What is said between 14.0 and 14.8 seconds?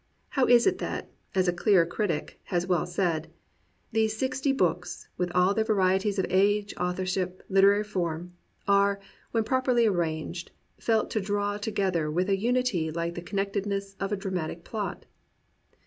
a dra matic